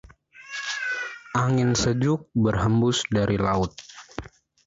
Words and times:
Angin 1.41 1.71
sejuk 1.81 2.21
berhembus 2.43 2.97
dari 3.15 3.37
laut. 3.45 3.73